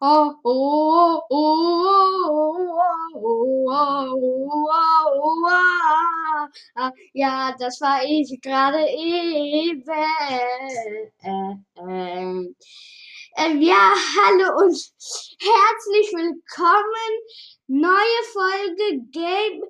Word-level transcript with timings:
oh, 0.00 0.34
oh, 0.44 1.22
oh, 1.30 1.92
oh, 3.14 3.70
oh, 3.70 4.68
oh, 4.70 5.48
oh, 6.76 6.90
ja, 7.12 7.54
das 7.58 7.80
war 7.80 8.04
ich 8.04 8.40
gerade 8.40 8.86
eben. 8.88 9.92
Ähm, 13.36 13.60
ja, 13.60 13.94
hallo 14.16 14.58
und 14.64 14.76
herzlich 15.40 16.12
willkommen. 16.12 17.12
Neue 17.68 18.22
Folge 18.32 19.00
Game 19.10 19.62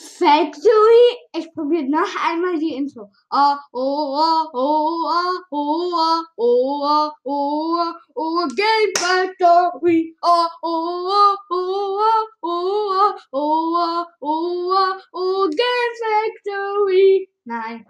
Factory. 0.00 1.18
Ich 1.36 1.52
probiere 1.52 1.84
noch 1.84 2.16
einmal 2.24 2.58
die 2.58 2.74
Intro. 2.74 3.10
Oh, 3.30 3.56
oh, 3.72 4.48
oh, 4.50 4.50
oh, 4.54 5.40
oh, 5.50 5.52
oh, 5.52 6.24
oh, 6.36 7.10
oh, 7.12 7.12
oh, 7.24 7.92
oh, 8.14 8.48
Game 8.56 8.92
Factory. 8.96 10.16
Oh, 10.22 10.46
oh, 10.62 11.36
oh, 11.50 11.50
oh, 11.50 12.26
oh, 12.42 13.14
oh, 13.32 13.32
oh, 13.32 14.06
oh, 14.22 15.00
oh, 15.12 15.48
Game 15.50 15.94
Factory. 16.02 17.30
Nein. 17.44 17.84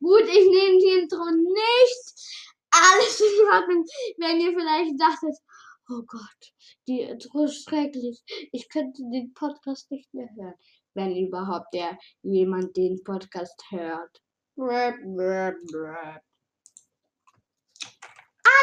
Gut, 0.00 0.22
ich 0.28 0.48
nehme 0.50 0.78
die 0.78 1.00
Intro 1.00 1.24
nicht. 1.30 2.14
Alles 2.70 3.20
in 3.20 3.46
Ordnung. 3.52 3.84
Wenn 4.18 4.40
ihr 4.40 4.52
vielleicht 4.52 5.00
dachtet, 5.00 5.36
oh 5.90 6.02
Gott, 6.06 6.52
die 6.86 7.00
Intro 7.00 7.44
ist 7.44 7.64
schrecklich. 7.64 8.22
Ich 8.52 8.68
könnte 8.68 9.02
den 9.10 9.32
Podcast 9.32 9.90
nicht 9.90 10.12
mehr 10.12 10.28
hören 10.36 10.54
wenn 10.94 11.16
überhaupt 11.16 11.74
der 11.74 11.98
jemand 12.22 12.76
den 12.76 13.02
Podcast 13.04 13.62
hört. 13.70 14.20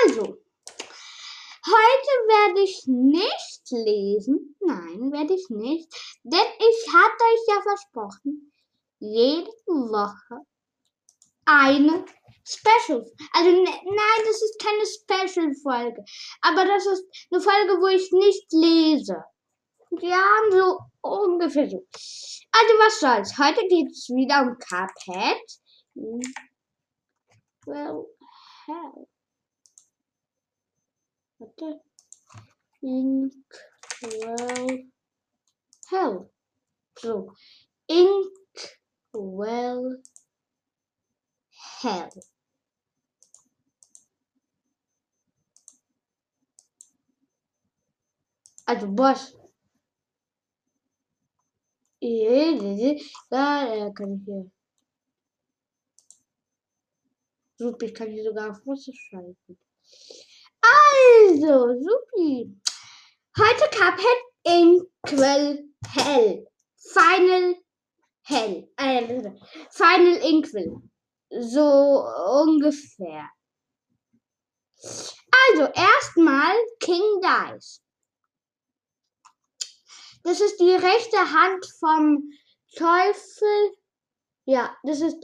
Also, 0.03 0.23
heute 1.65 2.13
werde 2.27 2.61
ich 2.61 2.83
nicht 2.87 3.61
lesen. 3.71 4.55
Nein, 4.59 5.11
werde 5.11 5.33
ich 5.33 5.49
nicht. 5.49 5.91
Denn 6.23 6.39
ich 6.59 6.93
hatte 6.93 7.23
euch 7.23 7.47
ja 7.47 7.61
versprochen, 7.61 8.51
jede 8.99 9.51
Woche 9.67 10.45
eine 11.45 12.05
Special. 12.43 13.05
Also 13.33 13.51
ne, 13.51 13.63
nein, 13.63 14.21
das 14.25 14.41
ist 14.41 14.59
keine 14.59 14.85
Special-Folge. 14.85 16.03
Aber 16.41 16.65
das 16.65 16.85
ist 16.85 17.05
eine 17.31 17.41
Folge, 17.41 17.81
wo 17.81 17.87
ich 17.87 18.11
nicht 18.11 18.51
lese. 18.51 19.23
Ja, 19.99 20.25
so 20.51 20.79
ungefähr 21.01 21.69
so. 21.69 21.85
Also 22.53 22.73
was 22.79 22.99
soll's. 22.99 23.37
Heute 23.37 23.67
geht 23.67 23.91
es 23.91 24.07
wieder 24.09 24.41
um 24.41 24.57
Cuphead. 24.57 25.37
Well, 27.65 28.07
hell. 28.65 29.07
Warte. 31.39 31.81
Ink, 32.81 33.33
well, 34.01 34.79
hell. 35.89 36.31
So. 36.97 37.33
Ink, 37.87 38.31
well, 39.11 40.01
hell. 41.81 42.09
Also 48.65 48.87
Boss 48.87 49.40
da 53.29 53.91
kann 53.93 54.15
ich 54.15 54.25
hier. 54.25 54.51
Super, 57.57 57.85
ich 57.85 57.93
kann 57.93 58.09
hier 58.09 58.23
sogar 58.23 58.49
auf 58.49 58.65
Russisch 58.65 59.07
schalten. 59.09 59.57
Also, 60.61 61.79
supi. 61.79 62.59
Heute 63.37 63.69
Cuphead 63.69 64.23
in 64.43 64.87
Quell 65.03 65.69
Hell. 65.93 66.47
Final 66.75 67.55
Hell. 68.23 68.67
Äh, 68.77 69.31
Final 69.69 70.17
Inkwell. 70.27 70.81
So 71.29 72.03
ungefähr. 72.47 73.29
Also, 74.83 75.71
erstmal 75.73 76.55
King 76.79 77.21
Dice. 77.21 77.80
Das 80.23 80.39
ist 80.39 80.59
die 80.59 80.71
rechte 80.71 81.17
Hand 81.17 81.65
vom 81.79 82.31
Teufel. 82.75 83.77
Ja, 84.45 84.75
das 84.83 85.01
ist 85.01 85.17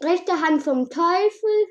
rechte 0.00 0.40
Hand 0.40 0.62
vom 0.62 0.88
Teufel. 0.88 1.66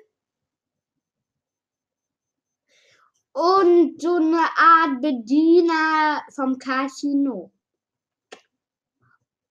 Und 3.34 4.02
so 4.02 4.16
eine 4.16 4.50
Art 4.58 5.02
Bediener 5.02 6.24
vom 6.34 6.58
Casino. 6.58 7.52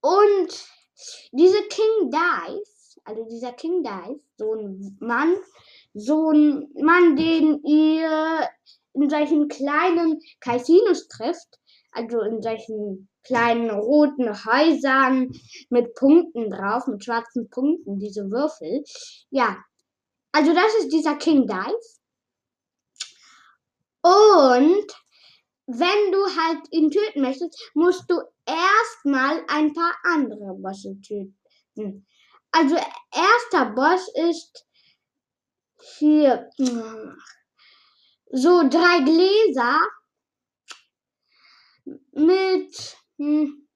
Und 0.01 0.69
diese 1.33 1.63
King 1.69 2.11
Dice, 2.11 3.01
also 3.05 3.25
dieser 3.25 3.53
King 3.53 3.83
Dice, 3.83 4.21
so 4.37 4.55
ein 4.55 4.97
Mann, 5.01 5.37
so 5.95 6.31
ein 6.31 6.69
Mann, 6.75 7.17
den 7.17 7.63
ihr 7.65 8.49
in 8.95 9.11
solchen 9.11 9.49
kleinen 9.49 10.21
Casinos 10.41 11.09
trifft, 11.09 11.59
also 11.97 12.21
in 12.21 12.43
solchen 12.43 13.09
kleinen 13.25 13.71
roten 13.71 14.29
Häusern 14.45 15.33
mit 15.71 15.95
Punkten 15.95 16.51
drauf, 16.51 16.87
mit 16.87 17.05
schwarzen 17.05 17.51
Punkten, 17.51 17.99
diese 17.99 18.31
Würfel. 18.31 18.85
Ja, 19.31 19.57
also 20.33 20.53
das 20.55 20.75
ist 20.81 20.93
dieser 20.93 21.17
King 21.17 21.47
Dice. 21.47 22.01
Und 24.03 24.87
wenn 25.67 26.13
du 26.13 26.19
halt 26.37 26.61
ihn 26.71 26.91
töten 26.91 27.23
möchtest, 27.23 27.71
musst 27.75 28.05
du 28.09 28.21
erstmal 28.47 29.45
ein 29.49 29.73
paar 29.73 29.95
andere 30.05 30.55
Bosse 30.55 30.97
töten. 31.01 32.07
Also 32.53 32.77
erster 32.77 33.73
Boss 33.75 34.09
ist 34.31 34.67
hier 35.99 36.49
so 38.31 38.69
drei 38.69 39.01
Gläser 39.05 39.81
mit, 42.13 42.97
hm, 43.19 43.67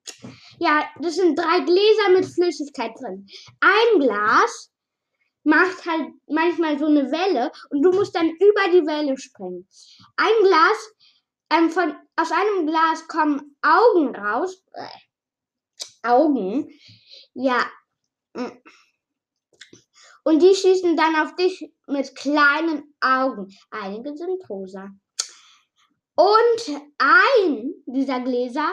ja, 0.58 0.88
das 1.00 1.16
sind 1.16 1.38
drei 1.38 1.60
Gläser 1.60 2.10
mit 2.12 2.26
Flüssigkeit 2.26 2.92
drin. 3.00 3.26
Ein 3.60 4.00
Glas 4.00 4.70
macht 5.44 5.86
halt 5.86 6.12
manchmal 6.28 6.78
so 6.78 6.86
eine 6.86 7.10
Welle 7.10 7.50
und 7.70 7.82
du 7.82 7.92
musst 7.92 8.14
dann 8.14 8.28
über 8.28 8.68
die 8.72 8.86
Welle 8.86 9.16
springen. 9.16 9.66
Ein 10.16 10.32
Glas, 10.42 10.94
ähm, 11.50 11.70
von, 11.70 11.94
aus 12.16 12.30
einem 12.30 12.66
Glas 12.66 13.08
kommen 13.08 13.56
Augen 13.62 14.14
raus. 14.14 14.62
Äh, 14.72 14.86
Augen. 16.02 16.68
Ja. 17.34 17.66
Hm. 18.36 18.62
Und 20.24 20.40
die 20.42 20.54
schießen 20.54 20.96
dann 20.96 21.16
auf 21.16 21.34
dich 21.34 21.72
mit 21.86 22.14
kleinen 22.14 22.94
Augen. 23.00 23.48
Einige 23.70 24.16
sind 24.16 24.48
rosa. 24.48 24.90
Und 26.20 26.82
ein 26.98 27.72
dieser 27.86 28.20
Gläser 28.20 28.70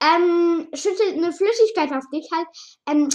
ähm, 0.00 0.68
schüttet 0.72 1.14
eine 1.14 1.32
Flüssigkeit 1.32 1.90
auf 1.90 2.04
dich 2.12 2.28
halt. 2.32 2.46
Ähm, 2.88 3.08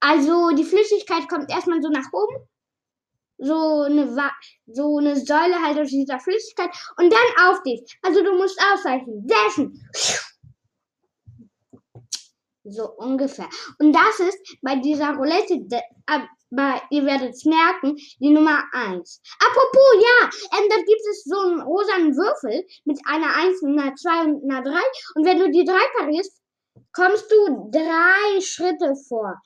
also 0.00 0.50
die 0.56 0.64
Flüssigkeit 0.64 1.28
kommt 1.28 1.52
erstmal 1.52 1.80
so 1.80 1.88
nach 1.88 2.12
oben. 2.12 2.48
So 3.40 3.82
eine, 3.82 4.12
so 4.66 4.98
eine 4.98 5.14
Säule 5.14 5.62
halt 5.62 5.78
aus 5.78 5.90
dieser 5.90 6.18
Flüssigkeit 6.18 6.70
und 6.96 7.12
dann 7.12 7.48
auf 7.48 7.62
dich. 7.62 7.96
Also 8.02 8.24
du 8.24 8.36
musst 8.36 8.60
ausweichen. 8.74 9.24
Dessen. 9.28 9.88
So 12.64 12.90
ungefähr. 12.96 13.48
Und 13.78 13.92
das 13.92 14.18
ist 14.18 14.58
bei 14.62 14.74
dieser 14.74 15.14
Roulette, 15.14 15.60
aber 16.50 16.80
ihr 16.90 17.04
werdet 17.04 17.34
es 17.34 17.44
merken, 17.44 17.96
die 18.20 18.30
Nummer 18.30 18.62
1. 18.72 19.22
Apropos, 19.38 19.94
ja, 19.94 20.30
ähm, 20.58 20.68
da 20.68 20.76
gibt 20.76 21.02
es 21.10 21.24
so 21.24 21.38
einen 21.38 21.60
rosanen 21.60 22.16
Würfel 22.16 22.66
mit 22.84 22.98
einer 23.06 23.34
1, 23.34 23.62
einer 23.64 23.94
2 23.94 24.24
und 24.24 24.50
einer 24.50 24.62
3. 24.62 24.70
Und 25.14 25.24
wenn 25.24 25.38
du 25.38 25.50
die 25.50 25.64
3 25.64 25.74
parierst, 25.98 26.40
kommst 26.92 27.30
du 27.30 27.70
drei 27.70 28.40
Schritte 28.40 28.94
vor. 29.08 29.40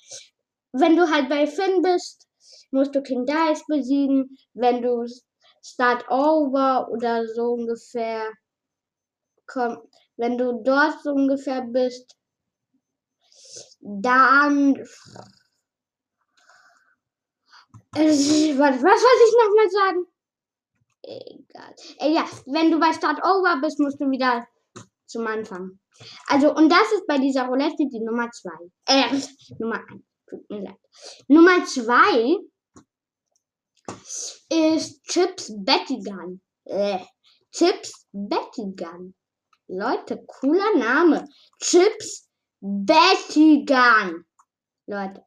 Wenn 0.72 0.96
du 0.96 1.10
halt 1.10 1.28
bei 1.28 1.46
Finn 1.46 1.82
bist, 1.82 2.28
musst 2.70 2.94
du 2.94 3.02
King 3.02 3.26
Dice 3.26 3.64
besiegen. 3.66 4.37
Wenn 4.55 4.82
du 4.82 5.06
Start 5.62 6.08
Over 6.10 6.88
oder 6.90 7.26
so 7.26 7.52
ungefähr 7.52 8.31
komm, 9.46 9.78
wenn 10.16 10.38
du 10.38 10.62
dort 10.62 11.02
so 11.02 11.12
ungefähr 11.12 11.62
bist, 11.62 12.16
dann 13.81 14.76
äh, 17.96 18.58
was, 18.58 18.82
was 18.82 19.00
soll 19.00 19.18
ich 19.26 19.34
nochmal 19.38 19.70
sagen? 19.70 20.06
Egal. 21.02 21.74
Äh, 21.98 22.14
ja, 22.14 22.24
wenn 22.46 22.70
du 22.70 22.78
bei 22.78 22.92
Start 22.92 23.18
Over 23.24 23.60
bist, 23.60 23.78
musst 23.80 24.00
du 24.00 24.10
wieder 24.10 24.46
zum 25.06 25.26
Anfang. 25.26 25.78
Also, 26.26 26.54
und 26.54 26.70
das 26.70 26.92
ist 26.92 27.06
bei 27.06 27.18
dieser 27.18 27.46
Roulette 27.46 27.86
die 27.90 28.00
Nummer 28.00 28.30
2. 28.30 28.50
Äh, 28.86 29.20
Nummer 29.58 29.80
1. 29.90 30.02
Tut 30.28 30.48
mir 30.48 30.62
leid. 30.62 30.78
Nummer 31.28 31.64
2 31.64 32.38
ist 34.48 35.04
Chips 35.04 35.52
Betty 35.56 36.00
Gun. 36.02 36.40
Äh, 36.64 37.00
Chips 37.50 38.06
Betty 38.12 38.72
Gun. 38.74 39.14
Leute, 39.68 40.24
cooler 40.26 40.76
Name. 40.76 41.28
Chips 41.60 42.28
Betty 42.60 43.64
Gun. 43.66 44.24
Leute. 44.86 45.24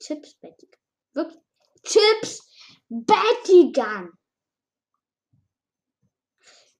Chips 0.00 0.34
Betty. 0.40 0.68
Wirklich. 1.14 1.40
Chips 1.84 2.40
Betty 2.88 3.72
Gun. 3.72 4.12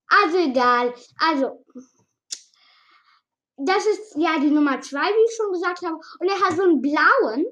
Also 0.09 0.39
egal. 0.39 0.95
Also, 1.19 1.65
das 3.57 3.87
ist 3.87 4.17
ja 4.17 4.39
die 4.39 4.51
Nummer 4.51 4.81
zwei, 4.81 5.07
wie 5.07 5.25
ich 5.29 5.37
schon 5.37 5.53
gesagt 5.53 5.83
habe. 5.83 5.99
Und 6.21 6.29
er 6.29 6.41
hat 6.41 6.57
so 6.57 6.63
einen 6.63 6.81
blauen, 6.81 7.47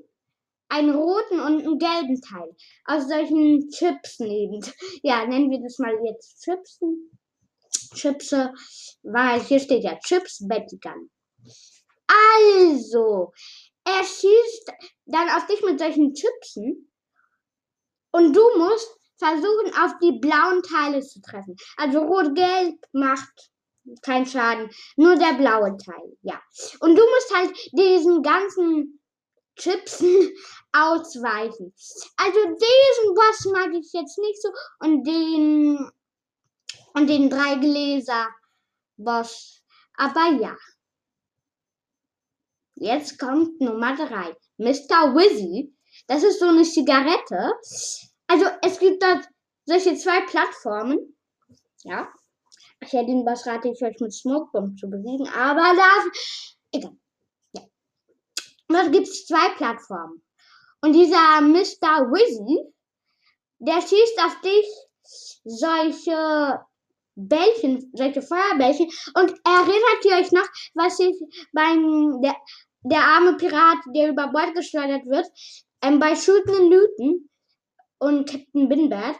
einen 0.68 0.94
roten 0.94 1.40
und 1.40 1.62
einen 1.62 1.78
gelben 1.78 2.20
Teil. 2.20 2.54
Aus 2.84 3.08
solchen 3.08 3.68
Chipsen 3.70 4.26
eben. 4.26 4.60
Ja, 5.02 5.26
nennen 5.26 5.50
wir 5.50 5.60
das 5.60 5.78
mal 5.78 5.94
jetzt 6.04 6.42
Chipsen. 6.42 7.10
Chipse, 7.94 8.52
weil 9.02 9.40
hier 9.40 9.60
steht 9.60 9.84
ja 9.84 9.98
Chips 9.98 10.46
Betty 10.46 10.78
Gun. 10.78 11.10
Also, 12.06 13.32
er 13.84 14.04
schießt 14.04 14.72
dann 15.06 15.28
auf 15.30 15.46
dich 15.46 15.62
mit 15.62 15.78
solchen 15.78 16.14
Chipsen 16.14 16.90
und 18.12 18.32
du 18.32 18.42
musst 18.58 18.98
versuchen, 19.18 19.74
auf 19.82 19.92
die 20.02 20.18
blauen 20.18 20.62
Teile 20.62 21.00
zu 21.02 21.20
treffen. 21.20 21.56
Also 21.76 22.00
rot-gelb 22.00 22.76
macht 22.92 23.50
keinen 24.02 24.26
Schaden, 24.26 24.70
nur 24.96 25.16
der 25.16 25.34
blaue 25.34 25.76
Teil, 25.76 26.16
ja. 26.22 26.40
Und 26.80 26.96
du 26.96 27.02
musst 27.02 27.34
halt 27.34 27.56
diesen 27.72 28.22
ganzen 28.22 29.00
Chipsen 29.56 30.30
ausweichen. 30.72 31.74
Also 32.16 32.38
diesen 32.40 33.14
Boss 33.14 33.44
mag 33.52 33.72
ich 33.74 33.92
jetzt 33.92 34.18
nicht 34.18 34.42
so 34.42 34.48
und 34.80 35.04
den 35.04 35.90
und 36.94 37.08
den 37.08 37.28
drei 37.28 37.56
Gläser 37.56 38.28
Boss. 38.96 39.62
Aber 39.96 40.30
ja. 40.40 40.56
Jetzt 42.76 43.18
kommt 43.18 43.60
Nummer 43.60 43.96
drei. 43.96 44.36
Mr. 44.58 45.14
Wizzy. 45.14 45.74
Das 46.06 46.22
ist 46.22 46.40
so 46.40 46.46
eine 46.46 46.64
Zigarette. 46.64 47.52
Also 48.26 48.46
es 48.62 48.78
gibt 48.78 49.02
dort 49.02 49.24
solche 49.64 49.94
zwei 49.96 50.20
Plattformen. 50.22 51.16
Ja. 51.84 52.08
Ich 52.80 52.92
hätte 52.92 53.06
den 53.06 53.24
Boss 53.24 53.46
rate 53.46 53.68
ich 53.68 53.82
euch 53.82 53.98
mit 54.00 54.12
Smokebomb 54.12 54.78
zu 54.78 54.88
besiegen, 54.88 55.28
aber 55.28 55.62
da. 55.76 56.10
Egal. 56.72 56.96
Ja. 57.52 57.62
Dort 58.68 58.92
gibt 58.92 59.06
es 59.06 59.26
zwei 59.26 59.54
Plattformen. 59.56 60.22
Und 60.82 60.92
dieser 60.92 61.40
Mr. 61.40 62.10
Wizzy, 62.10 62.74
der 63.58 63.80
schießt 63.80 64.18
auf 64.24 64.40
dich 64.40 64.66
solche 65.44 66.60
Bällchen, 67.16 67.90
solche 67.94 68.22
Feuerbällchen. 68.22 68.86
Und 69.14 69.34
erinnert 69.44 70.04
ihr 70.04 70.16
euch 70.16 70.32
noch, 70.32 70.46
was 70.74 70.98
ich 70.98 71.16
beim 71.52 72.20
der, 72.22 72.36
der 72.82 73.00
arme 73.00 73.36
Pirat, 73.36 73.78
der 73.94 74.10
über 74.10 74.28
Bord 74.28 74.54
geschleudert 74.54 75.06
wird, 75.06 75.26
ähm, 75.82 75.98
bei 75.98 76.14
Shooten 76.16 76.54
and 76.54 76.72
Looten 76.72 77.30
und 77.98 78.30
Captain 78.30 78.68
Binbert, 78.68 79.16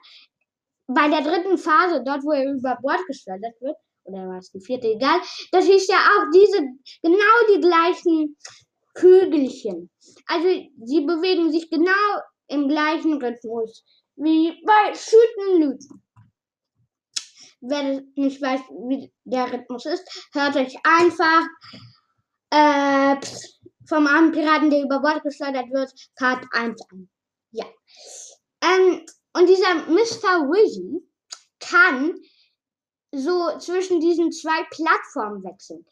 bei 0.87 1.08
der 1.08 1.23
dritten 1.23 1.56
Phase, 1.58 2.02
dort 2.05 2.25
wo 2.25 2.32
er 2.32 2.52
über 2.52 2.76
Bord 2.82 3.00
geschleudert 3.06 3.55
wird, 3.61 3.76
oder 4.05 4.29
war 4.29 4.38
es 4.38 4.50
die 4.50 4.61
vierte, 4.61 4.88
egal, 4.88 5.20
das 5.50 5.67
ist 5.67 5.88
ja 5.88 5.96
auch 5.96 6.31
diese, 6.35 6.58
genau 7.02 7.55
die 7.55 7.61
gleichen 7.61 8.37
Kügelchen. 8.94 9.91
Also 10.26 10.49
sie 10.85 11.00
bewegen 11.00 11.50
sich 11.50 11.70
genau 11.70 12.20
im 12.49 12.69
gleichen 12.69 13.14
Rhythmus 13.14 13.85
wie 14.17 14.52
bei 14.64 14.94
Shooten 14.94 15.62
Looten. 15.62 16.04
Wer 17.67 18.03
nicht 18.15 18.43
weiß, 18.43 18.61
wie 18.89 19.11
der 19.25 19.51
Rhythmus 19.51 19.87
ist, 19.87 20.29
hört 20.35 20.55
euch 20.57 20.77
einfach 20.85 21.47
äh, 22.51 23.17
vom 23.89 24.07
armen 24.07 24.33
Piraten, 24.33 24.71
der 24.71 24.83
über 24.83 25.01
Bord 25.01 25.23
geschleudert 25.23 25.71
wird, 25.71 25.93
Part 26.17 26.45
1 26.53 26.81
an. 26.91 27.09
Ja. 27.53 27.65
Ähm, 28.63 29.05
und 29.33 29.49
dieser 29.49 29.75
Mr. 29.87 30.47
Wizzy 30.51 31.03
kann 31.59 32.15
so 33.13 33.59
zwischen 33.59 34.01
diesen 34.01 34.31
zwei 34.31 34.65
Plattformen 34.71 35.43
wechseln. 35.45 35.87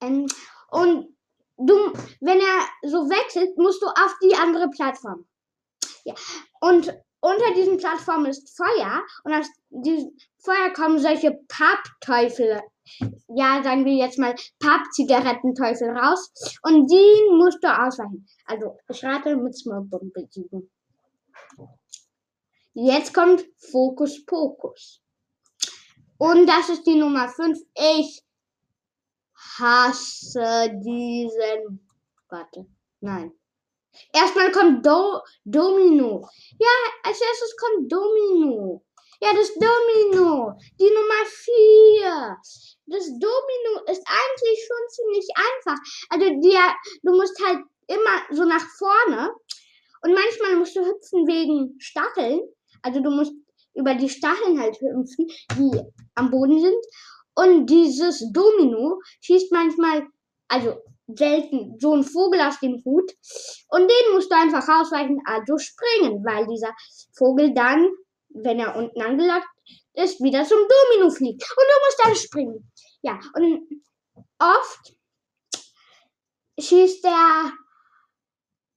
Ähm, 0.00 0.26
und 0.70 1.16
du, 1.56 1.92
wenn 2.20 2.40
er 2.40 2.88
so 2.88 3.08
wechselt, 3.10 3.56
musst 3.58 3.82
du 3.82 3.86
auf 3.86 4.14
die 4.22 4.36
andere 4.36 4.68
Plattform. 4.70 5.26
Ja. 6.04 6.14
Und 6.60 6.94
unter 7.20 7.54
diesen 7.54 7.78
Plattformen 7.78 8.26
ist 8.26 8.56
Feuer 8.56 9.02
und 9.24 9.32
aus 9.32 9.46
diesem 9.70 10.16
Feuer 10.38 10.72
kommen 10.72 10.98
solche 10.98 11.38
Pappteufel, 11.48 12.60
ja, 13.28 13.62
sagen 13.62 13.84
wir 13.84 13.94
jetzt 13.94 14.18
mal 14.18 14.34
Pappzigarettenteufel 14.60 15.90
raus 15.90 16.32
und 16.62 16.86
die 16.90 17.36
musst 17.36 17.62
du 17.62 17.68
ausweichen. 17.68 18.26
Also 18.46 18.78
ich 18.88 19.04
rate 19.04 19.36
mit 19.36 19.56
Smokebomb 19.56 20.12
besiegen. 20.12 20.70
Jetzt 22.74 23.12
kommt 23.12 23.44
Fokus 23.56 24.24
Pokus. 24.24 25.02
Und 26.18 26.46
das 26.46 26.68
ist 26.68 26.86
die 26.86 26.96
Nummer 26.96 27.28
5. 27.28 27.58
Ich 27.74 28.22
hasse 29.34 30.70
diesen. 30.84 31.88
Warte. 32.28 32.66
Nein. 33.00 33.32
Erstmal 34.12 34.50
kommt 34.52 34.84
Do 34.84 35.20
Domino. 35.44 36.28
Ja, 36.58 36.68
als 37.02 37.20
erstes 37.20 37.56
kommt 37.56 37.92
Domino. 37.92 38.84
Ja, 39.20 39.32
das 39.32 39.52
Domino. 39.54 40.52
Die 40.78 40.90
Nummer 40.90 41.24
4. 41.26 42.36
Das 42.86 43.04
Domino 43.06 43.90
ist 43.90 44.02
eigentlich 44.06 44.66
schon 44.66 44.88
ziemlich 44.90 45.28
einfach. 45.34 45.78
Also, 46.10 46.26
die, 46.40 46.56
du 47.02 47.16
musst 47.16 47.38
halt 47.44 47.58
immer 47.88 48.22
so 48.30 48.44
nach 48.44 48.64
vorne. 48.78 49.32
Und 50.02 50.14
manchmal 50.14 50.56
musst 50.56 50.76
du 50.76 50.80
hüpfen 50.80 51.26
wegen 51.26 51.74
Stacheln. 51.80 52.40
Also, 52.82 53.00
du 53.00 53.10
musst 53.10 53.32
über 53.74 53.94
die 53.94 54.08
Stacheln 54.08 54.60
halt 54.60 54.80
hüpfen, 54.80 55.26
die 55.56 55.80
am 56.14 56.30
Boden 56.30 56.60
sind. 56.60 56.84
Und 57.34 57.66
dieses 57.66 58.24
Domino 58.32 59.00
schießt 59.20 59.52
manchmal, 59.52 60.06
also 60.48 60.76
selten, 61.08 61.78
so 61.78 61.94
ein 61.94 62.04
Vogel 62.04 62.40
aus 62.40 62.60
dem 62.60 62.82
Hut. 62.84 63.10
Und 63.68 63.88
den 63.88 64.14
musst 64.14 64.30
du 64.30 64.36
einfach 64.36 64.68
ausweichen, 64.68 65.20
also 65.24 65.58
springen, 65.58 66.24
weil 66.24 66.46
dieser 66.46 66.74
Vogel 67.12 67.54
dann, 67.54 67.88
wenn 68.28 68.58
er 68.58 68.76
unten 68.76 69.00
angelockt 69.00 69.48
ist, 69.94 70.22
wieder 70.22 70.44
zum 70.44 70.58
Domino 70.58 71.10
fliegt. 71.10 71.42
Und 71.42 71.64
du 71.64 71.86
musst 71.86 72.00
dann 72.04 72.16
springen. 72.16 72.70
Ja, 73.02 73.18
und 73.34 73.82
oft 74.38 74.94
schießt 76.58 77.04
er 77.04 77.52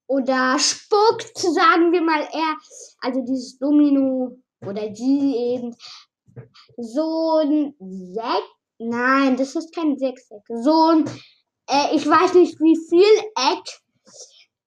oder 0.07 0.59
spuckt, 0.59 1.37
sagen 1.37 1.91
wir 1.91 2.01
mal 2.01 2.27
er, 2.31 2.57
also 2.99 3.21
dieses 3.21 3.57
Domino 3.57 4.37
oder 4.61 4.89
die 4.89 5.35
eben, 5.53 5.75
so 6.77 7.39
ein 7.43 7.75
Sechs, 7.79 8.47
nein, 8.77 9.37
das 9.37 9.55
ist 9.55 9.73
kein 9.73 9.97
Sechseck, 9.97 10.41
so 10.47 10.87
ein, 10.89 11.05
äh, 11.67 11.95
ich 11.95 12.07
weiß 12.07 12.33
nicht 12.35 12.59
wie 12.59 12.77
viel 12.77 13.19
Eck, 13.35 13.81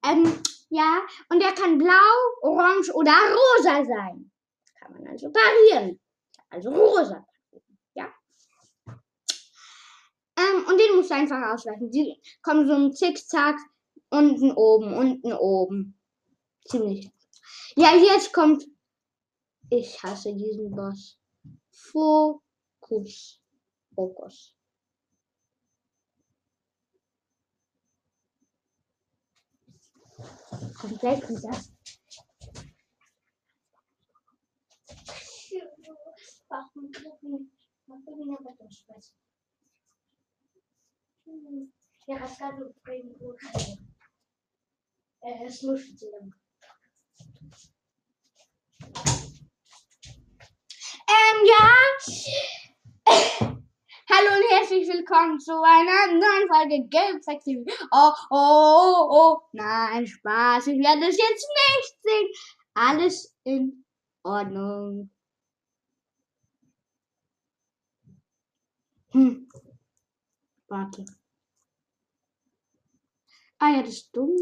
ähm, 0.05 0.41
ja, 0.69 1.01
und 1.29 1.39
der 1.41 1.53
kann 1.53 1.77
blau, 1.77 1.93
orange 2.41 2.93
oder 2.93 3.11
rosa 3.11 3.85
sein. 3.85 4.31
Kann 4.79 4.93
man 4.93 5.07
also 5.07 5.31
parieren. 5.31 5.99
Also 6.49 6.69
rosa. 6.69 7.25
Ja. 7.95 8.13
Ähm, 10.37 10.65
und 10.67 10.77
den 10.77 10.95
musst 10.95 11.09
du 11.09 11.15
einfach 11.15 11.53
ausweichen. 11.53 11.91
Die 11.91 12.21
kommen 12.41 12.67
so 12.67 12.73
ein 12.73 12.93
Zickzack 12.93 13.57
unten 14.09 14.51
oben, 14.51 14.93
unten 14.93 15.33
oben. 15.33 15.99
Ziemlich. 16.65 17.11
Ja, 17.75 17.95
jetzt 17.95 18.33
kommt. 18.33 18.67
Ich 19.69 20.01
hasse 20.03 20.35
diesen 20.35 20.71
Boss. 20.71 21.17
Fokus. 21.71 23.41
Fokus. 23.95 24.54
Взять 30.17 31.29
нельзя. 31.29 31.51
Я 42.07 42.17
расскажу 42.19 42.71
про 42.83 42.99
игру 42.99 43.35
э, 45.21 45.49
слушателям. 45.49 46.33
Эм, 51.07 51.45
я... 51.45 51.65
Hallo 54.07 54.35
und 54.37 54.51
herzlich 54.51 54.87
willkommen 54.87 55.39
zu 55.39 55.51
einer 55.63 56.13
neuen 56.13 56.47
Folge 56.47 56.87
Game 56.89 57.23
Sexy. 57.23 57.65
Oh, 57.91 58.11
oh, 58.29 58.29
oh, 58.29 59.07
oh, 59.09 59.41
nein, 59.51 60.05
Spaß. 60.05 60.67
Ich 60.67 60.77
werde 60.77 61.07
es 61.07 61.17
jetzt 61.17 61.49
nicht 61.49 62.03
sehen. 62.03 62.27
Alles 62.75 63.35
in 63.45 63.83
Ordnung. 64.21 65.09
Hm. 69.09 69.49
Warte. 70.67 71.05
Ah 73.57 73.71
ja, 73.71 73.81
das 73.81 73.93
ist 73.93 74.15
dumm. 74.15 74.37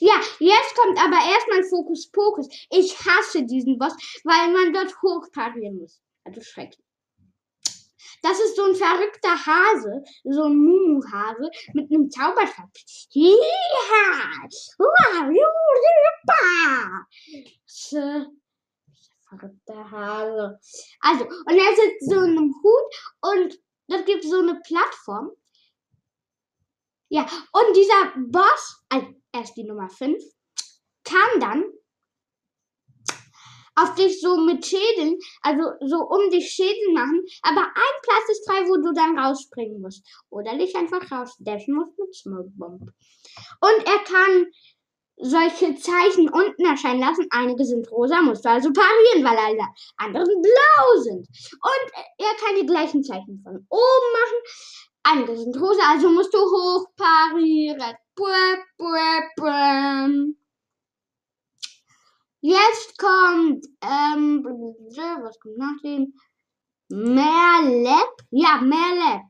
Ja, 0.00 0.20
jetzt 0.38 0.74
kommt 0.74 0.98
aber 0.98 1.18
erstmal 1.30 1.64
Fokus 1.64 2.10
Pokus. 2.10 2.48
Ich 2.70 2.98
hasse 2.98 3.44
diesen 3.44 3.78
Boss, 3.78 3.92
weil 4.24 4.52
man 4.54 4.72
dort 4.72 5.02
hochparieren 5.02 5.76
muss. 5.76 6.00
Also 6.24 6.40
schrecklich. 6.40 6.81
Das 8.22 8.38
ist 8.40 8.56
so 8.56 8.64
ein 8.64 8.74
verrückter 8.74 9.34
Hase, 9.34 10.04
so 10.24 10.44
ein 10.44 10.56
Mumu-Hase 10.56 11.50
mit 11.74 11.90
einem 11.90 12.10
Zauberstab. 12.10 12.70
Ja! 13.10 13.32
Verrückter 19.28 19.90
Hase. 19.90 20.58
Also, 21.00 21.24
und 21.24 21.56
er 21.56 21.76
sitzt 21.76 22.08
so 22.08 22.20
in 22.20 22.38
einem 22.38 22.54
Hut 22.62 22.94
und 23.22 23.58
das 23.88 24.04
gibt 24.04 24.24
so 24.24 24.38
eine 24.38 24.60
Plattform. 24.60 25.32
Ja, 27.08 27.26
und 27.52 27.76
dieser 27.76 28.12
Boss, 28.28 28.84
also 28.88 29.06
er 29.32 29.42
ist 29.42 29.54
die 29.54 29.64
Nummer 29.64 29.90
5, 29.90 30.22
kann 31.04 31.40
dann 31.40 31.64
auf 33.74 33.94
dich 33.94 34.20
so 34.20 34.36
mit 34.36 34.64
Schädeln, 34.64 35.18
also 35.42 35.72
so 35.80 35.96
um 36.02 36.30
dich 36.30 36.50
Schädeln 36.50 36.94
machen, 36.94 37.24
aber 37.42 37.62
ein 37.62 37.96
Platz 38.02 38.28
ist 38.30 38.48
frei, 38.48 38.68
wo 38.68 38.76
du 38.76 38.92
dann 38.92 39.18
rausspringen 39.18 39.80
musst. 39.80 40.06
Oder 40.30 40.56
dich 40.56 40.74
einfach 40.76 41.10
rausdashen 41.10 41.74
musst 41.74 41.98
mit 41.98 42.14
Smoke 42.14 42.50
Bomb. 42.56 42.90
Und 43.60 43.86
er 43.86 43.98
kann 44.04 44.46
solche 45.16 45.76
Zeichen 45.76 46.28
unten 46.28 46.64
erscheinen 46.64 47.00
lassen. 47.00 47.26
Einige 47.30 47.64
sind 47.64 47.90
rosa, 47.90 48.20
musst 48.22 48.44
du 48.44 48.50
also 48.50 48.72
parieren, 48.72 49.24
weil 49.24 49.38
alle 49.38 49.66
anderen 49.96 50.42
blau 50.42 51.00
sind. 51.02 51.28
Und 51.28 51.92
er 52.18 52.34
kann 52.40 52.56
die 52.60 52.66
gleichen 52.66 53.02
Zeichen 53.02 53.40
von 53.42 53.66
oben 53.68 54.12
machen. 54.12 54.38
Einige 55.04 55.36
sind 55.36 55.56
rosa, 55.60 55.82
also 55.90 56.10
musst 56.10 56.34
du 56.34 56.38
hoch 56.38 56.86
parieren. 56.96 57.94
Buh, 58.14 58.24
buh, 58.76 59.20
buh. 59.36 60.41
Jetzt 62.44 62.98
kommt, 62.98 63.66
ähm, 63.82 64.44
was 64.44 65.38
kommt 65.38 65.58
nach 65.58 65.80
dem? 65.84 66.12
Merlep? 66.88 68.26
Ja, 68.30 68.60
Merlep. 68.60 69.22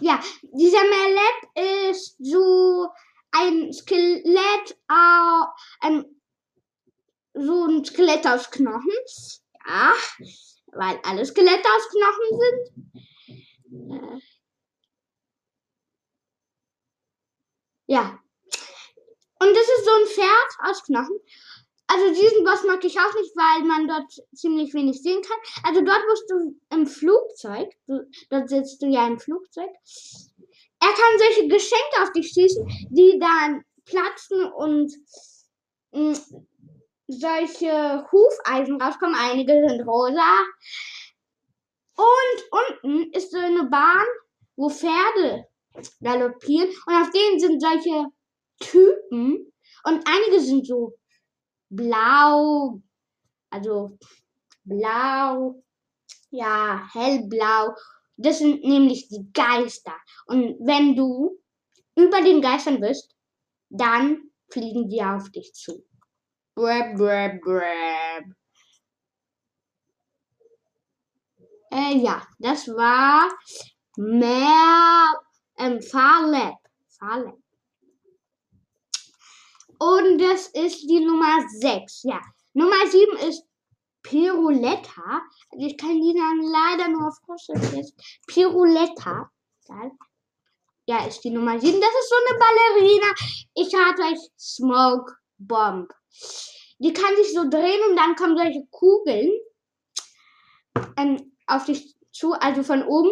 Ja, 0.00 0.22
dieser 0.42 0.84
Merlep 0.84 1.88
ist 1.88 2.16
so 2.18 2.90
ein 3.30 3.72
Skelett, 3.72 4.78
äh, 4.90 5.44
ein, 5.80 6.04
so 7.32 7.64
ein 7.64 7.84
Skelett 7.86 8.26
aus 8.26 8.50
Knochen. 8.50 8.92
Ja, 9.66 9.94
weil 10.72 11.00
alle 11.04 11.24
Skelette 11.24 11.68
aus 11.68 11.88
Knochen 11.88 12.38
sind. 12.38 12.92
Äh, 13.92 14.20
ja, 17.86 18.21
und 19.42 19.54
das 19.54 19.62
ist 19.62 19.84
so 19.84 19.90
ein 19.90 20.06
Pferd 20.06 20.70
aus 20.70 20.84
Knochen. 20.84 21.18
Also 21.88 22.08
diesen 22.08 22.44
Boss 22.44 22.64
mag 22.64 22.82
ich 22.84 22.98
auch 22.98 23.14
nicht, 23.14 23.36
weil 23.36 23.66
man 23.66 23.88
dort 23.88 24.12
ziemlich 24.34 24.72
wenig 24.72 25.02
sehen 25.02 25.20
kann. 25.20 25.36
Also 25.64 25.82
dort 25.82 26.00
musst 26.08 26.30
du 26.30 26.54
im 26.70 26.86
Flugzeug, 26.86 27.70
du, 27.86 28.08
dort 28.30 28.48
sitzt 28.48 28.80
du 28.80 28.86
ja 28.86 29.06
im 29.06 29.18
Flugzeug. 29.18 29.68
Er 30.80 30.88
kann 30.88 31.18
solche 31.18 31.48
Geschenke 31.48 32.02
auf 32.02 32.12
dich 32.12 32.28
schießen, 32.28 32.66
die 32.90 33.18
dann 33.18 33.64
platzen 33.84 34.52
und 34.52 34.92
mm, 35.92 36.14
solche 37.08 38.06
Hufeisen 38.10 38.80
rauskommen. 38.80 39.14
Einige 39.14 39.52
sind 39.52 39.86
rosa. 39.86 40.40
Und 41.96 42.82
unten 42.82 43.12
ist 43.12 43.32
so 43.32 43.38
eine 43.38 43.64
Bahn, 43.64 44.06
wo 44.56 44.70
Pferde 44.70 45.46
galoppieren. 46.00 46.70
Und 46.86 46.94
auf 46.94 47.10
denen 47.10 47.38
sind 47.38 47.60
solche 47.60 48.06
Typen 48.62 49.52
und 49.84 50.04
einige 50.06 50.40
sind 50.40 50.66
so 50.66 50.94
blau, 51.68 52.80
also 53.50 53.98
blau, 54.64 55.62
ja, 56.30 56.88
hellblau. 56.92 57.74
Das 58.16 58.38
sind 58.38 58.62
nämlich 58.62 59.08
die 59.08 59.26
Geister. 59.32 59.96
Und 60.26 60.56
wenn 60.60 60.94
du 60.94 61.38
über 61.96 62.20
den 62.22 62.40
Geistern 62.40 62.80
bist, 62.80 63.14
dann 63.68 64.30
fliegen 64.50 64.88
die 64.88 65.02
auf 65.02 65.30
dich 65.30 65.52
zu. 65.54 65.84
Brab, 66.54 66.96
brab, 66.96 67.40
brab. 67.40 68.24
Äh, 71.70 71.96
ja, 71.96 72.26
das 72.38 72.68
war 72.68 73.30
mehr 73.96 75.06
ähm, 75.56 75.80
Fahrlab. 75.80 76.58
Fahrlab. 76.98 77.41
Und 79.82 80.18
das 80.18 80.46
ist 80.46 80.88
die 80.88 81.00
Nummer 81.00 81.44
6. 81.48 82.04
Ja. 82.04 82.20
Nummer 82.52 82.86
7 82.86 83.16
ist 83.28 83.42
Piruletta. 84.02 85.22
Also 85.50 85.66
ich 85.66 85.76
kann 85.76 86.00
die 86.00 86.14
dann 86.14 86.40
leider 86.40 86.88
nur 86.88 87.08
auf 87.08 87.16
Russisch 87.26 87.72
jetzt. 87.72 87.94
Piruletta. 88.28 89.28
Ja, 90.86 91.04
ist 91.04 91.24
die 91.24 91.30
Nummer 91.30 91.58
7. 91.58 91.80
Das 91.80 91.90
ist 91.90 92.10
so 92.10 92.14
eine 92.28 92.38
Ballerina. 92.38 93.06
Ich 93.54 93.74
hatte 93.74 94.02
euch 94.02 94.20
Smoke 94.38 95.16
Bomb. 95.38 95.92
Die 96.78 96.92
kann 96.92 97.16
sich 97.16 97.32
so 97.34 97.50
drehen 97.50 97.80
und 97.90 97.96
dann 97.96 98.14
kommen 98.14 98.36
solche 98.36 98.64
Kugeln 98.70 99.32
ähm, 100.96 101.36
auf 101.48 101.64
dich 101.64 101.96
zu, 102.12 102.34
also 102.34 102.62
von 102.62 102.84
oben. 102.84 103.10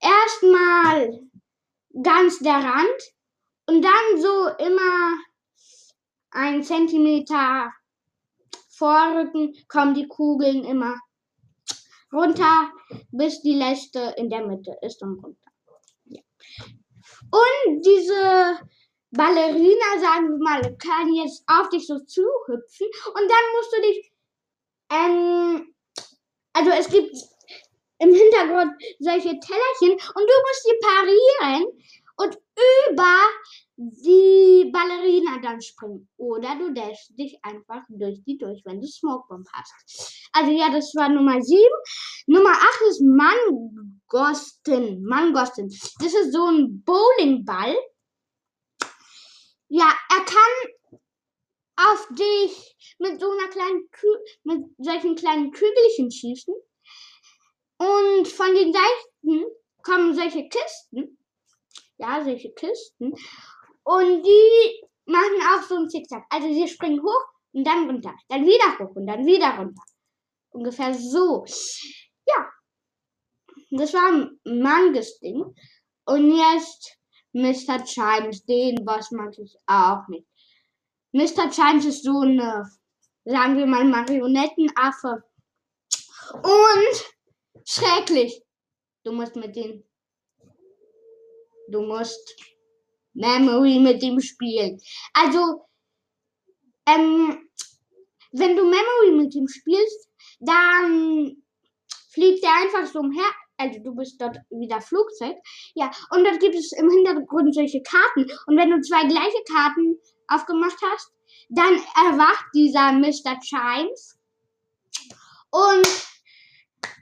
Erstmal 0.00 1.18
ganz 2.02 2.40
der 2.40 2.62
Rand 2.62 3.12
und 3.68 3.80
dann 3.80 4.20
so 4.20 4.48
immer 4.62 5.14
einen 6.34 6.62
Zentimeter 6.62 7.72
Vorrücken 8.76 9.54
kommen 9.68 9.94
die 9.94 10.08
Kugeln 10.08 10.64
immer 10.64 10.96
runter, 12.12 12.70
bis 13.10 13.40
die 13.42 13.54
letzte 13.54 14.14
in 14.16 14.28
der 14.30 14.46
Mitte 14.46 14.76
ist 14.82 15.02
und 15.02 15.18
runter. 15.22 15.50
Ja. 16.06 16.20
Und 17.30 17.86
diese 17.86 18.58
Ballerina, 19.10 20.00
sagen 20.00 20.28
wir 20.30 20.38
mal, 20.38 20.76
kann 20.76 21.14
jetzt 21.14 21.44
auf 21.46 21.68
dich 21.68 21.86
so 21.86 21.98
zuhüpfen 22.00 22.86
und 23.08 23.30
dann 23.30 23.44
musst 23.56 23.72
du 23.72 23.82
dich, 23.82 24.12
ähm, 24.90 25.74
also 26.52 26.70
es 26.70 26.88
gibt 26.88 27.16
im 27.98 28.12
Hintergrund 28.12 28.72
solche 28.98 29.38
Tellerchen 29.38 29.92
und 29.92 30.24
du 30.24 30.34
musst 30.46 30.66
die 30.66 30.78
parieren 30.82 31.64
und 32.16 32.38
über 32.90 33.16
die 33.76 34.70
Ballerina 34.72 35.40
dann 35.42 35.60
springen. 35.60 36.08
Oder 36.16 36.56
du 36.56 36.72
dashst 36.72 37.18
dich 37.18 37.36
einfach 37.42 37.82
durch 37.88 38.22
die 38.24 38.38
durch, 38.38 38.62
wenn 38.64 38.80
du 38.80 38.86
Smokebomb 38.86 39.48
hast. 39.52 40.30
Also 40.32 40.52
ja, 40.52 40.70
das 40.70 40.94
war 40.94 41.08
Nummer 41.08 41.42
7. 41.42 41.60
Nummer 42.26 42.52
8 42.52 42.80
ist 42.88 43.02
Mangosten. 43.02 45.02
Mangosten. 45.04 45.68
Das 45.68 46.14
ist 46.14 46.32
so 46.32 46.46
ein 46.46 46.84
Bowlingball. 46.84 47.76
Ja, 49.68 49.92
er 50.10 50.24
kann 50.24 50.52
auf 51.76 52.06
dich 52.10 52.76
mit 52.98 53.20
so 53.20 53.28
einer 53.30 53.48
kleinen 53.48 53.90
Kü 53.90 54.06
mit 54.44 54.64
solchen 54.78 55.16
kleinen 55.16 55.50
Kügelchen 55.50 56.12
schießen. 56.12 56.54
Und 57.78 58.28
von 58.28 58.54
den 58.54 58.72
Seiten 58.72 59.44
kommen 59.82 60.14
solche 60.14 60.48
Kisten. 60.48 61.18
Ja, 61.96 62.22
solche 62.22 62.52
Kisten. 62.52 63.14
Und 63.84 64.22
die 64.22 64.82
machen 65.06 65.40
auch 65.52 65.62
so 65.62 65.76
ein 65.76 65.88
Zickzack. 65.88 66.24
Also 66.30 66.48
sie 66.48 66.66
springen 66.68 67.02
hoch 67.02 67.24
und 67.52 67.66
dann 67.66 67.88
runter. 67.88 68.14
Dann 68.28 68.44
wieder 68.44 68.78
hoch 68.78 68.94
und 68.96 69.06
dann 69.06 69.26
wieder 69.26 69.56
runter. 69.58 69.82
Ungefähr 70.50 70.94
so. 70.94 71.44
Ja. 72.26 72.50
Das 73.70 73.92
war 73.92 74.12
ein 74.12 74.40
manges 74.44 75.18
Ding. 75.20 75.44
Und 76.06 76.36
jetzt 76.36 76.98
Mr. 77.32 77.84
Chimes. 77.84 78.44
Den 78.44 78.84
Boss 78.84 79.10
mag 79.10 79.36
ich 79.38 79.56
auch 79.66 80.06
nicht. 80.08 80.26
Mr. 81.12 81.50
Chimes 81.50 81.84
ist 81.84 82.04
so 82.04 82.20
eine, 82.20 82.64
sagen 83.24 83.56
wir 83.56 83.66
mal, 83.66 83.84
Marionettenaffe. 83.84 85.22
Und 86.32 87.14
schrecklich. 87.66 88.42
Du 89.04 89.12
musst 89.12 89.36
mit 89.36 89.54
den. 89.54 89.84
Du 91.68 91.82
musst 91.82 92.36
Memory 93.14 93.78
mit 93.78 94.02
dem 94.02 94.20
spielen. 94.20 94.80
Also, 95.14 95.66
ähm, 96.86 97.48
wenn 98.32 98.56
du 98.56 98.64
Memory 98.64 99.12
mit 99.16 99.34
ihm 99.34 99.48
spielst, 99.48 100.08
dann 100.40 101.36
fliegt 102.12 102.44
er 102.44 102.62
einfach 102.62 102.86
so 102.92 103.00
umher. 103.00 103.30
Also 103.56 103.78
du 103.80 103.94
bist 103.94 104.20
dort 104.20 104.36
wieder 104.50 104.80
Flugzeug. 104.80 105.36
Ja, 105.74 105.90
und 106.10 106.24
dort 106.24 106.40
gibt 106.40 106.56
es 106.56 106.72
im 106.72 106.90
Hintergrund 106.90 107.54
solche 107.54 107.82
Karten. 107.82 108.26
Und 108.46 108.56
wenn 108.56 108.70
du 108.70 108.80
zwei 108.80 109.06
gleiche 109.06 109.42
Karten 109.52 109.96
aufgemacht 110.28 110.78
hast, 110.82 111.12
dann 111.48 111.74
erwacht 112.08 112.46
dieser 112.54 112.92
Mr. 112.92 113.38
Chimes. 113.40 114.18
Und 115.50 115.86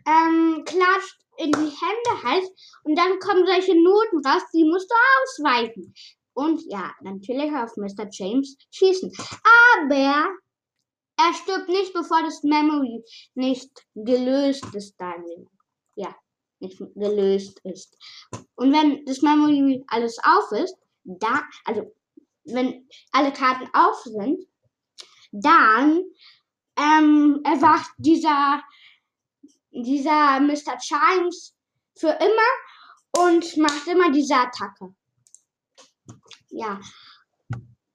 ähm, 0.06 0.62
klatscht 0.66 1.21
in 1.38 1.52
die 1.52 1.58
Hände 1.58 2.22
halt 2.22 2.48
und 2.84 2.96
dann 2.96 3.18
kommen 3.18 3.46
solche 3.46 3.74
Noten 3.74 4.26
raus, 4.26 4.42
die 4.52 4.64
musst 4.64 4.90
du 4.90 4.94
ausweichen. 5.44 5.94
Und 6.34 6.62
ja, 6.66 6.92
natürlich 7.02 7.52
auf 7.52 7.76
Mr. 7.76 8.08
James 8.10 8.56
schießen. 8.70 9.12
Aber 9.80 10.30
er 11.18 11.34
stirbt 11.34 11.68
nicht, 11.68 11.92
bevor 11.92 12.22
das 12.22 12.42
Memory 12.42 13.04
nicht 13.34 13.70
gelöst 13.94 14.64
ist 14.74 14.94
dann. 14.98 15.24
Ja, 15.94 16.14
nicht 16.60 16.78
gelöst 16.94 17.60
ist. 17.64 17.96
Und 18.54 18.72
wenn 18.72 19.04
das 19.04 19.20
Memory 19.20 19.84
alles 19.88 20.18
auf 20.24 20.50
ist, 20.52 20.76
da, 21.04 21.42
also 21.64 21.92
wenn 22.44 22.88
alle 23.12 23.32
Karten 23.32 23.68
auf 23.74 24.02
sind, 24.04 24.46
dann 25.32 26.02
ähm, 26.76 27.40
erwacht 27.44 27.90
dieser, 27.98 28.62
dieser 29.72 30.40
Mr. 30.40 30.78
Chimes 30.78 31.54
für 31.96 32.10
immer 32.10 33.24
und 33.24 33.56
macht 33.56 33.86
immer 33.86 34.10
diese 34.10 34.36
Attacke. 34.36 34.94
Ja. 36.48 36.80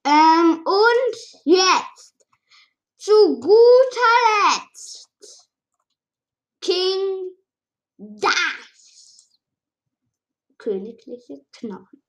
Ähm, 0.04 0.64
und 0.66 1.16
jetzt 1.46 2.26
zu 2.98 3.40
guter 3.40 4.14
Letzt 4.56 5.50
King 6.62 7.32
Dice. 7.98 9.40
Königliche 10.58 11.46
Knochen. 11.52 12.04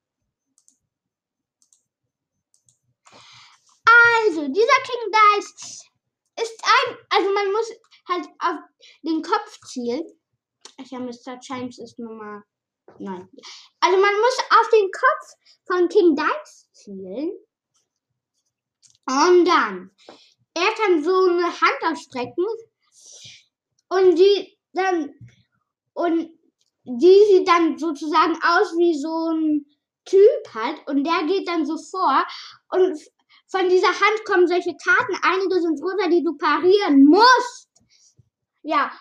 Also, 3.84 4.48
dieser 4.48 4.80
King 4.84 5.12
Dice 5.12 5.84
ist 6.40 6.62
ein, 6.64 6.96
also 7.10 7.32
man 7.32 7.52
muss 7.52 7.72
halt 8.08 8.26
auf 8.38 8.58
den 9.02 9.22
Kopf 9.22 9.58
zielen. 9.66 10.04
Ach 10.80 10.86
ja, 10.90 10.98
Mr. 10.98 11.38
Chimes 11.40 11.78
ist 11.78 11.98
Nummer 11.98 12.42
9. 12.98 13.28
Also 13.80 13.98
man 13.98 14.14
muss 14.20 14.38
auf 14.50 14.68
den 14.70 14.90
Kopf 14.90 15.34
von 15.66 15.88
King 15.88 16.16
Dice 16.16 16.68
zielen. 16.72 17.30
Und 19.06 19.44
dann, 19.46 19.90
er 20.54 20.72
kann 20.74 21.02
so 21.02 21.24
eine 21.24 21.46
Hand 21.46 21.82
ausstrecken 21.82 22.44
und 23.88 24.16
die 24.16 24.58
dann, 24.72 25.14
und 25.94 26.30
die 26.84 27.24
sieht 27.30 27.48
dann 27.48 27.78
sozusagen 27.78 28.34
aus 28.34 28.72
wie 28.76 28.98
so 28.98 29.30
ein 29.32 29.66
Typ 30.04 30.54
halt 30.54 30.86
und 30.86 31.04
der 31.04 31.26
geht 31.26 31.48
dann 31.48 31.66
so 31.66 31.76
vor 31.76 32.24
und 32.70 32.98
von 33.50 33.68
dieser 33.68 33.88
Hand 33.88 34.24
kommen 34.26 34.46
solche 34.46 34.74
Karten. 34.76 35.16
Einige 35.22 35.60
sind 35.60 35.82
runter, 35.82 36.08
die 36.10 36.22
du 36.22 36.36
parieren 36.36 37.04
musst. 37.04 37.67
Ja, 38.68 38.92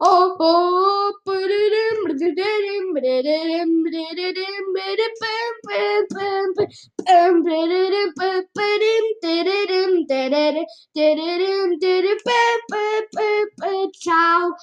Oh, 0.00 0.36
oh, 0.40 1.12
Ciao. 14.02 14.54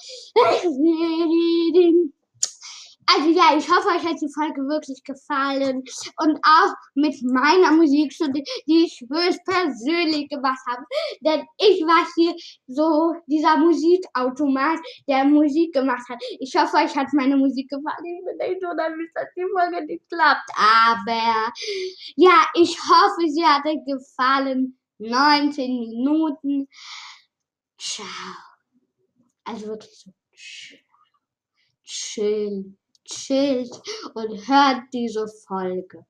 Also 3.10 3.30
ja, 3.30 3.56
ich 3.56 3.66
hoffe, 3.70 3.88
euch 3.88 4.04
hat 4.04 4.20
die 4.20 4.32
Folge 4.32 4.60
wirklich 4.68 5.02
gefallen. 5.02 5.82
Und 6.18 6.38
auch 6.42 6.74
mit 6.94 7.14
meiner 7.22 7.72
Musik, 7.72 8.14
die 8.66 8.84
ich 8.84 9.02
höchst 9.10 9.42
persönlich 9.46 10.28
gemacht 10.28 10.60
habe. 10.68 10.84
Denn 11.22 11.46
ich 11.56 11.80
war 11.82 12.06
hier 12.14 12.34
so 12.66 13.14
dieser 13.26 13.56
Musikautomat, 13.56 14.78
der 15.08 15.24
Musik 15.24 15.72
gemacht 15.72 16.06
hat. 16.10 16.22
Ich 16.38 16.54
hoffe, 16.54 16.76
euch 16.76 16.94
hat 16.96 17.08
meine 17.14 17.38
Musik 17.38 17.70
gefallen. 17.70 18.04
Ich 18.04 18.24
bin 18.26 18.40
echt 18.40 18.60
so 18.60 18.74
nervös, 18.74 19.08
dass 19.14 19.28
die 19.34 19.46
Folge 19.56 19.86
nicht 19.86 20.04
klappt. 20.10 20.50
Aber 20.54 21.52
ja, 22.16 22.46
ich 22.54 22.78
hoffe, 22.78 23.26
sie 23.28 23.44
hat 23.44 23.64
euch 23.64 23.84
gefallen. 23.86 24.78
19 24.98 25.80
Minuten. 25.80 26.68
Ciao. 27.78 28.06
Also 29.44 29.66
wirklich 29.68 29.96
so. 29.96 30.10
Chill 31.84 32.76
chillt 33.08 33.72
und 34.14 34.48
hört 34.48 34.82
diese 34.92 35.28
Folge. 35.48 36.06